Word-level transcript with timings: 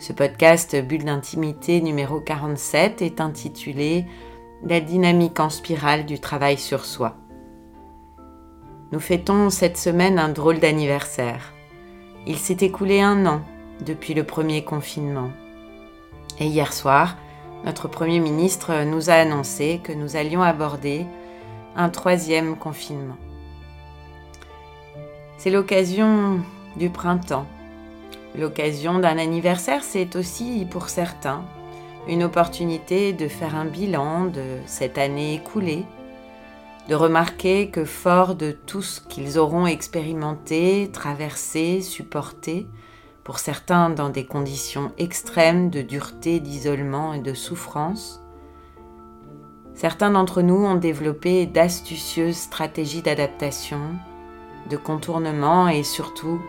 Ce 0.00 0.14
podcast 0.14 0.74
Bulle 0.82 1.04
d'intimité 1.04 1.82
numéro 1.82 2.20
47 2.20 3.02
est 3.02 3.20
intitulé 3.20 4.06
La 4.62 4.80
dynamique 4.80 5.38
en 5.40 5.50
spirale 5.50 6.06
du 6.06 6.18
travail 6.18 6.56
sur 6.56 6.86
soi. 6.86 7.16
Nous 8.92 8.98
fêtons 8.98 9.50
cette 9.50 9.76
semaine 9.76 10.18
un 10.18 10.30
drôle 10.30 10.58
d'anniversaire. 10.58 11.52
Il 12.26 12.38
s'est 12.38 12.56
écoulé 12.62 13.02
un 13.02 13.26
an 13.26 13.42
depuis 13.84 14.14
le 14.14 14.24
premier 14.24 14.64
confinement. 14.64 15.32
Et 16.38 16.46
hier 16.46 16.72
soir, 16.72 17.18
notre 17.66 17.86
Premier 17.86 18.20
ministre 18.20 18.84
nous 18.84 19.10
a 19.10 19.14
annoncé 19.16 19.82
que 19.84 19.92
nous 19.92 20.16
allions 20.16 20.42
aborder 20.42 21.04
un 21.76 21.90
troisième 21.90 22.56
confinement. 22.56 23.18
C'est 25.36 25.50
l'occasion 25.50 26.40
du 26.78 26.88
printemps 26.88 27.44
L'occasion 28.38 28.98
d'un 28.98 29.18
anniversaire, 29.18 29.82
c'est 29.82 30.14
aussi 30.16 30.66
pour 30.70 30.88
certains 30.88 31.44
une 32.08 32.22
opportunité 32.24 33.12
de 33.12 33.28
faire 33.28 33.54
un 33.54 33.66
bilan 33.66 34.24
de 34.24 34.58
cette 34.66 34.98
année 34.98 35.34
écoulée, 35.34 35.84
de 36.88 36.94
remarquer 36.94 37.70
que 37.70 37.84
fort 37.84 38.34
de 38.34 38.52
tout 38.52 38.82
ce 38.82 39.00
qu'ils 39.00 39.38
auront 39.38 39.66
expérimenté, 39.66 40.90
traversé, 40.92 41.82
supporté, 41.82 42.66
pour 43.22 43.38
certains 43.38 43.90
dans 43.90 44.08
des 44.08 44.24
conditions 44.24 44.92
extrêmes 44.98 45.70
de 45.70 45.82
dureté, 45.82 46.40
d'isolement 46.40 47.12
et 47.12 47.20
de 47.20 47.34
souffrance, 47.34 48.22
certains 49.74 50.10
d'entre 50.10 50.42
nous 50.42 50.64
ont 50.64 50.74
développé 50.74 51.46
d'astucieuses 51.46 52.36
stratégies 52.36 53.02
d'adaptation, 53.02 53.80
de 54.68 54.76
contournement 54.76 55.68
et 55.68 55.82
surtout 55.82 56.40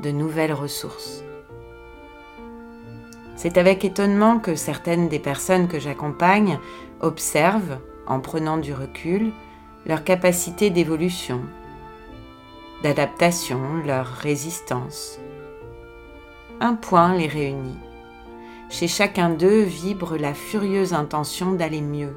de 0.00 0.10
nouvelles 0.10 0.54
ressources. 0.54 1.22
C'est 3.42 3.58
avec 3.58 3.84
étonnement 3.84 4.38
que 4.38 4.54
certaines 4.54 5.08
des 5.08 5.18
personnes 5.18 5.66
que 5.66 5.80
j'accompagne 5.80 6.60
observent, 7.00 7.80
en 8.06 8.20
prenant 8.20 8.56
du 8.56 8.72
recul, 8.72 9.32
leur 9.84 10.04
capacité 10.04 10.70
d'évolution, 10.70 11.40
d'adaptation, 12.84 13.58
leur 13.84 14.06
résistance. 14.06 15.18
Un 16.60 16.76
point 16.76 17.16
les 17.16 17.26
réunit. 17.26 17.80
Chez 18.70 18.86
chacun 18.86 19.30
d'eux 19.30 19.62
vibre 19.62 20.16
la 20.16 20.34
furieuse 20.34 20.94
intention 20.94 21.50
d'aller 21.50 21.80
mieux, 21.80 22.16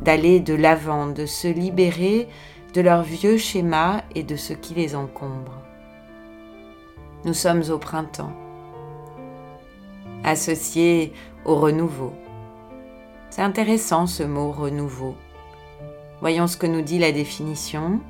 d'aller 0.00 0.40
de 0.40 0.54
l'avant, 0.54 1.06
de 1.06 1.26
se 1.26 1.46
libérer 1.46 2.26
de 2.74 2.80
leurs 2.80 3.04
vieux 3.04 3.36
schémas 3.36 4.02
et 4.16 4.24
de 4.24 4.34
ce 4.34 4.52
qui 4.52 4.74
les 4.74 4.96
encombre. 4.96 5.62
Nous 7.24 7.34
sommes 7.34 7.62
au 7.70 7.78
printemps, 7.78 8.34
associé 10.26 11.12
au 11.46 11.54
renouveau. 11.54 12.12
C'est 13.30 13.42
intéressant 13.42 14.06
ce 14.06 14.22
mot 14.22 14.52
renouveau. 14.52 15.16
Voyons 16.20 16.46
ce 16.46 16.56
que 16.56 16.66
nous 16.66 16.82
dit 16.82 16.98
la 16.98 17.12
définition. 17.12 18.00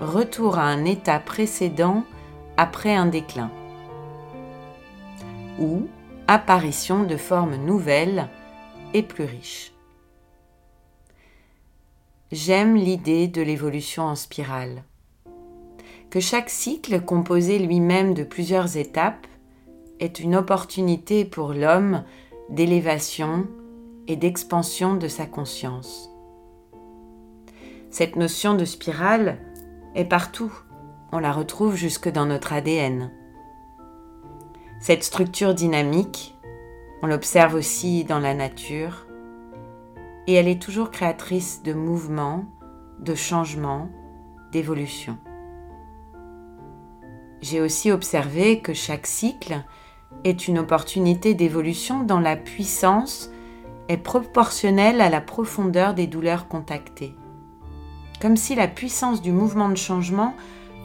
Retour 0.00 0.58
à 0.58 0.64
un 0.64 0.84
état 0.84 1.20
précédent 1.20 2.04
après 2.56 2.94
un 2.94 3.06
déclin. 3.06 3.50
Ou 5.58 5.86
apparition 6.26 7.04
de 7.04 7.16
formes 7.16 7.56
nouvelles 7.56 8.28
et 8.92 9.02
plus 9.02 9.24
riches. 9.24 9.72
J'aime 12.32 12.76
l'idée 12.76 13.28
de 13.28 13.42
l'évolution 13.42 14.04
en 14.04 14.14
spirale 14.14 14.84
que 16.10 16.20
chaque 16.20 16.50
cycle 16.50 17.00
composé 17.00 17.58
lui-même 17.60 18.14
de 18.14 18.24
plusieurs 18.24 18.76
étapes 18.76 19.28
est 20.00 20.18
une 20.18 20.34
opportunité 20.34 21.24
pour 21.24 21.52
l'homme 21.52 22.04
d'élévation 22.48 23.46
et 24.08 24.16
d'expansion 24.16 24.94
de 24.94 25.06
sa 25.06 25.26
conscience. 25.26 26.10
Cette 27.90 28.16
notion 28.16 28.54
de 28.54 28.64
spirale 28.64 29.38
est 29.94 30.04
partout, 30.04 30.52
on 31.12 31.18
la 31.18 31.32
retrouve 31.32 31.76
jusque 31.76 32.08
dans 32.08 32.26
notre 32.26 32.52
ADN. 32.52 33.10
Cette 34.80 35.04
structure 35.04 35.54
dynamique, 35.54 36.34
on 37.02 37.06
l'observe 37.06 37.54
aussi 37.54 38.04
dans 38.04 38.18
la 38.18 38.34
nature, 38.34 39.06
et 40.26 40.34
elle 40.34 40.48
est 40.48 40.62
toujours 40.62 40.90
créatrice 40.90 41.62
de 41.62 41.72
mouvements, 41.72 42.44
de 43.00 43.14
changements, 43.14 43.90
d'évolution. 44.52 45.18
J'ai 47.40 47.60
aussi 47.60 47.90
observé 47.90 48.60
que 48.60 48.74
chaque 48.74 49.06
cycle 49.06 49.64
est 50.24 50.48
une 50.48 50.58
opportunité 50.58 51.34
d'évolution 51.34 52.02
dont 52.02 52.20
la 52.20 52.36
puissance 52.36 53.30
est 53.88 53.96
proportionnelle 53.96 55.00
à 55.00 55.10
la 55.10 55.20
profondeur 55.20 55.94
des 55.94 56.06
douleurs 56.06 56.48
contactées. 56.48 57.14
Comme 58.20 58.36
si 58.36 58.54
la 58.54 58.68
puissance 58.68 59.22
du 59.22 59.32
mouvement 59.32 59.68
de 59.68 59.76
changement 59.76 60.34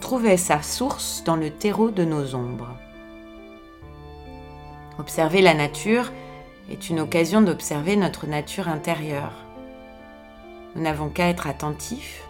trouvait 0.01 0.37
sa 0.37 0.61
source 0.61 1.23
dans 1.25 1.35
le 1.35 1.49
terreau 1.49 1.91
de 1.91 2.05
nos 2.05 2.35
ombres. 2.35 2.75
Observer 4.97 5.41
la 5.41 5.53
nature 5.53 6.11
est 6.69 6.89
une 6.89 6.99
occasion 6.99 7.41
d'observer 7.41 7.95
notre 7.95 8.27
nature 8.27 8.69
intérieure. 8.69 9.33
Nous 10.75 10.81
n'avons 10.81 11.09
qu'à 11.09 11.29
être 11.29 11.47
attentifs. 11.47 12.23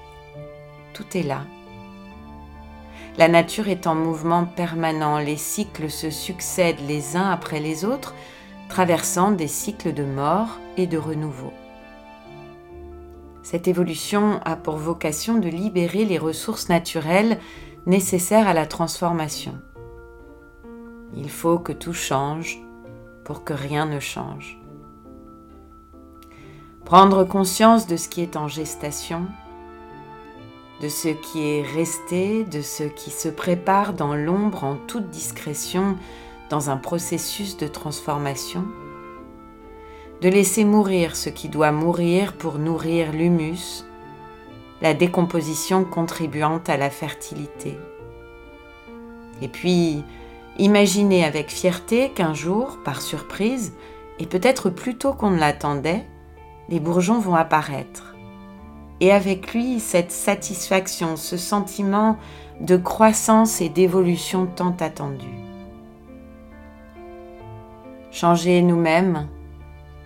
Tout 0.94 1.06
est 1.16 1.24
là. 1.24 1.42
La 3.18 3.30
nature 3.30 3.70
est 3.70 3.88
en 3.88 3.96
mouvement 3.96 4.46
permanent, 4.46 5.20
les 5.20 5.38
cycles 5.38 5.90
se 5.90 6.10
succèdent 6.10 6.86
les 6.86 7.16
uns 7.16 7.30
après 7.30 7.62
les 7.62 7.86
autres, 7.86 8.14
traversant 8.68 9.32
des 9.32 9.48
cycles 9.48 9.94
de 9.94 10.04
mort 10.04 10.60
et 10.76 10.86
de 10.86 10.98
renouveau. 10.98 11.54
Cette 13.42 13.70
évolution 13.70 14.42
a 14.44 14.58
pour 14.58 14.76
vocation 14.76 15.38
de 15.38 15.48
libérer 15.48 16.04
les 16.04 16.18
ressources 16.18 16.68
naturelles 16.68 17.40
nécessaires 17.86 18.50
à 18.50 18.54
la 18.54 18.66
transformation. 18.66 19.54
Il 21.16 21.30
faut 21.30 21.60
que 21.60 21.72
tout 21.72 21.94
change 21.94 22.60
pour 23.24 23.46
que 23.46 23.54
rien 23.54 23.86
ne 23.86 24.02
change. 24.02 24.60
Prendre 26.84 27.24
conscience 27.24 27.88
de 27.88 27.96
ce 27.96 28.10
qui 28.10 28.22
est 28.22 28.36
en 28.36 28.50
gestation, 28.50 29.28
de 30.82 30.90
ce 30.90 31.08
qui 31.10 31.42
est 31.42 31.62
resté, 31.62 32.44
de 32.44 32.62
ce 32.62 32.84
qui 32.84 33.10
se 33.10 33.30
prépare 33.30 33.94
dans 33.94 34.16
l'ombre 34.16 34.64
en 34.64 34.76
toute 34.76 35.10
discrétion 35.10 35.96
dans 36.50 36.70
un 36.70 36.78
processus 36.78 37.58
de 37.58 37.68
transformation, 37.68 38.66
de 40.22 40.30
laisser 40.30 40.66
mourir 40.66 41.16
ce 41.16 41.30
qui 41.30 41.50
doit 41.50 41.72
mourir 41.72 42.34
pour 42.34 42.60
nourrir 42.60 43.12
l'humus, 43.12 43.86
la 44.82 44.94
décomposition 44.94 45.86
contribuant 45.86 46.62
à 46.68 46.78
la 46.78 46.90
fertilité. 46.90 47.78
Et 49.42 49.48
puis, 49.48 50.04
imaginer 50.58 51.24
avec 51.24 51.50
fierté 51.50 52.10
qu'un 52.10 52.34
jour, 52.34 52.80
par 52.84 53.02
surprise, 53.02 53.74
et 54.20 54.26
peut-être 54.26 54.70
plus 54.70 54.98
tôt 54.98 55.14
qu'on 55.14 55.32
ne 55.32 55.40
l'attendait, 55.40 56.06
les 56.70 56.80
bourgeons 56.80 57.20
vont 57.20 57.36
apparaître 57.36 58.15
et 59.02 59.12
avec 59.12 59.54
lui 59.54 59.80
cette 59.80 60.12
satisfaction, 60.12 61.16
ce 61.16 61.38
sentiment 61.38 62.18
de 62.62 62.78
croissance 62.78 63.62
et 63.62 63.70
d'évolution 63.70 64.46
tant 64.46 64.76
attendu. 64.80 65.28
Changer 68.12 68.62
nous-mêmes 68.62 69.28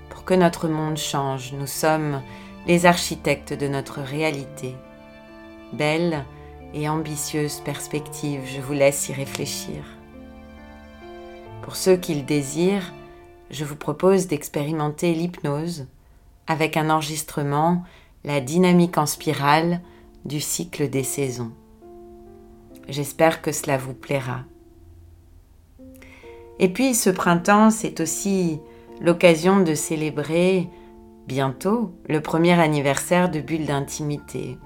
pour 0.10 0.26
que 0.26 0.34
notre 0.34 0.68
monde 0.68 0.98
change. 0.98 1.54
Nous 1.54 1.68
sommes 1.68 2.22
les 2.66 2.86
architectes 2.86 3.54
de 3.54 3.68
notre 3.68 4.02
réalité. 4.02 4.76
Belle 5.74 6.26
et 6.74 6.90
ambitieuse 6.90 7.60
perspective, 7.62 8.42
je 8.46 8.62
vous 8.62 8.74
laisse 8.74 9.10
y 9.10 9.14
réfléchir. 9.14 9.84
Pour 11.62 11.76
ceux 11.76 11.98
qui 11.98 12.16
le 12.16 12.24
désirent, 12.24 12.94
je 13.52 13.66
vous 13.66 13.76
propose 13.76 14.28
d'expérimenter 14.28 15.14
l'hypnose 15.14 15.88
avec 16.48 16.78
un 16.78 16.90
enregistrement 16.90 17.84
la 18.24 18.42
dynamique 18.42 18.98
en 18.98 19.06
spirale 19.06 19.82
du 20.26 20.40
cycle 20.40 20.90
des 20.90 21.04
saisons. 21.04 21.52
J'espère 22.88 23.42
que 23.42 23.52
cela 23.52 23.78
vous 23.78 23.94
plaira. 23.94 24.42
Et 26.60 26.70
puis 26.70 26.94
ce 26.94 27.10
printemps, 27.10 27.70
c'est 27.70 28.02
aussi 28.02 28.60
l'occasion 29.02 29.62
de 29.62 29.74
célébrer 29.74 30.68
bientôt 31.28 31.92
le 32.08 32.20
premier 32.22 32.60
anniversaire 32.60 33.30
de 33.30 33.40
Bulle 33.40 33.66
d'intimité. 33.66 34.58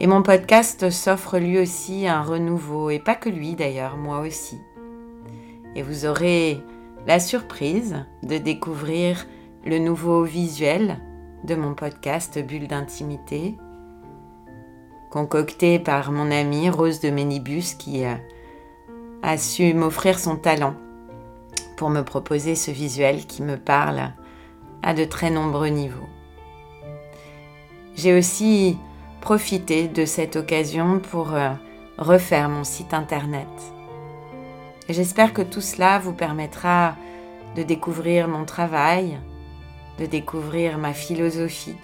Et 0.00 0.06
mon 0.06 0.22
podcast 0.22 0.90
s'offre 0.90 1.38
lui 1.38 1.58
aussi 1.58 2.08
un 2.08 2.22
renouveau, 2.22 2.90
et 2.90 2.98
pas 2.98 3.14
que 3.14 3.28
lui 3.28 3.54
d'ailleurs, 3.54 3.96
moi 3.96 4.20
aussi. 4.20 4.58
Et 5.76 5.82
vous 5.82 6.04
aurez 6.04 6.60
la 7.06 7.20
surprise 7.20 8.04
de 8.22 8.36
découvrir 8.36 9.26
le 9.64 9.78
nouveau 9.78 10.24
visuel 10.24 10.98
de 11.44 11.54
mon 11.56 11.74
podcast 11.74 12.38
Bulle 12.38 12.68
d'intimité, 12.68 13.56
concocté 15.10 15.78
par 15.78 16.12
mon 16.12 16.30
amie 16.30 16.70
Rose 16.70 17.00
de 17.00 17.10
Ménibus 17.10 17.74
qui 17.74 18.04
euh, 18.04 18.14
a 19.22 19.36
su 19.36 19.74
m'offrir 19.74 20.18
son 20.18 20.36
talent 20.36 20.74
pour 21.76 21.90
me 21.90 22.02
proposer 22.02 22.54
ce 22.54 22.70
visuel 22.70 23.26
qui 23.26 23.42
me 23.42 23.56
parle 23.56 24.12
à 24.82 24.94
de 24.94 25.04
très 25.04 25.30
nombreux 25.30 25.68
niveaux. 25.68 26.08
J'ai 27.96 28.16
aussi 28.16 28.78
profité 29.20 29.88
de 29.88 30.04
cette 30.04 30.36
occasion 30.36 31.00
pour 31.00 31.34
euh, 31.34 31.50
refaire 31.98 32.48
mon 32.48 32.62
site 32.64 32.94
internet. 32.94 33.48
J'espère 34.88 35.32
que 35.32 35.42
tout 35.42 35.60
cela 35.60 35.98
vous 35.98 36.12
permettra 36.12 36.96
de 37.56 37.62
découvrir 37.62 38.28
mon 38.28 38.44
travail, 38.44 39.18
de 39.98 40.06
découvrir 40.06 40.78
ma 40.78 40.92
philosophie. 40.92 41.76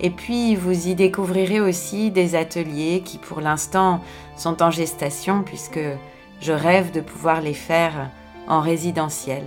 Et 0.00 0.10
puis 0.10 0.54
vous 0.54 0.88
y 0.88 0.94
découvrirez 0.94 1.60
aussi 1.60 2.10
des 2.10 2.34
ateliers 2.34 3.02
qui 3.04 3.18
pour 3.18 3.40
l'instant 3.40 4.00
sont 4.36 4.62
en 4.62 4.70
gestation 4.70 5.42
puisque 5.42 5.80
je 6.40 6.52
rêve 6.52 6.92
de 6.92 7.00
pouvoir 7.00 7.40
les 7.40 7.54
faire 7.54 8.10
en 8.46 8.60
résidentiel. 8.60 9.42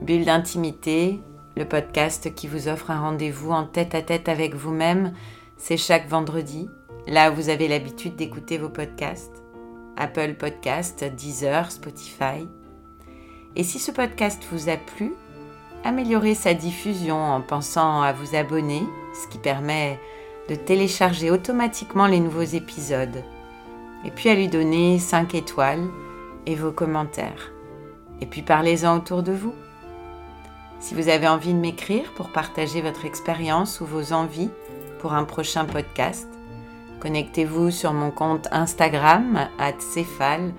Bulle 0.00 0.24
d'intimité, 0.24 1.20
le 1.56 1.64
podcast 1.64 2.34
qui 2.34 2.46
vous 2.46 2.68
offre 2.68 2.90
un 2.90 3.00
rendez-vous 3.00 3.50
en 3.50 3.64
tête 3.64 3.94
à 3.94 4.02
tête 4.02 4.28
avec 4.28 4.54
vous-même, 4.54 5.12
c'est 5.56 5.76
chaque 5.76 6.08
vendredi, 6.08 6.68
là 7.06 7.30
où 7.30 7.34
vous 7.34 7.48
avez 7.48 7.66
l'habitude 7.66 8.14
d'écouter 8.14 8.58
vos 8.58 8.68
podcasts. 8.68 9.42
Apple 9.96 10.34
Podcast, 10.34 11.02
Deezer, 11.16 11.72
Spotify. 11.72 12.46
Et 13.56 13.64
si 13.64 13.78
ce 13.78 13.90
podcast 13.90 14.46
vous 14.52 14.68
a 14.68 14.76
plu, 14.76 15.14
améliorez 15.86 16.34
sa 16.34 16.54
diffusion 16.54 17.16
en 17.16 17.40
pensant 17.40 18.02
à 18.02 18.12
vous 18.12 18.34
abonner, 18.34 18.82
ce 19.14 19.28
qui 19.28 19.38
permet 19.38 19.98
de 20.48 20.54
télécharger 20.54 21.30
automatiquement 21.30 22.06
les 22.06 22.20
nouveaux 22.20 22.42
épisodes. 22.42 23.24
Et 24.04 24.10
puis 24.10 24.28
à 24.28 24.34
lui 24.34 24.48
donner 24.48 24.98
5 24.98 25.34
étoiles 25.34 25.88
et 26.46 26.54
vos 26.54 26.72
commentaires. 26.72 27.52
Et 28.20 28.26
puis 28.26 28.42
parlez-en 28.42 28.96
autour 28.96 29.22
de 29.22 29.32
vous. 29.32 29.54
Si 30.78 30.94
vous 30.94 31.08
avez 31.08 31.26
envie 31.26 31.54
de 31.54 31.58
m'écrire 31.58 32.12
pour 32.14 32.30
partager 32.30 32.82
votre 32.82 33.04
expérience 33.04 33.80
ou 33.80 33.86
vos 33.86 34.12
envies 34.12 34.50
pour 35.00 35.14
un 35.14 35.24
prochain 35.24 35.64
podcast, 35.64 36.28
Connectez-vous 37.00 37.70
sur 37.70 37.92
mon 37.92 38.10
compte 38.10 38.48
Instagram, 38.50 39.48
Céphale, 39.78 40.52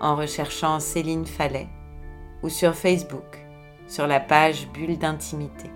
en 0.00 0.16
recherchant 0.16 0.80
Céline 0.80 1.26
Fallet, 1.26 1.68
ou 2.42 2.48
sur 2.48 2.74
Facebook, 2.74 3.41
sur 3.92 4.06
la 4.06 4.20
page 4.20 4.68
Bulle 4.72 4.96
d'intimité. 4.96 5.70